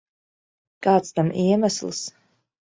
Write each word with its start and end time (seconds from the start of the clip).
Kāds 0.87 1.13
tam 1.19 1.29
iemesls? 1.45 2.01